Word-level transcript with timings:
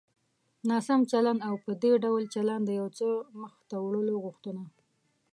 ناسم 0.69 1.01
چلند 1.11 1.39
او 1.47 1.55
په 1.63 1.71
دې 1.83 1.93
ډول 2.03 2.23
چلند 2.35 2.63
د 2.65 2.69
يو 2.79 2.87
څه 2.97 3.07
مخته 3.41 3.75
وړلو 3.81 4.15
غوښتنه. 4.23 4.63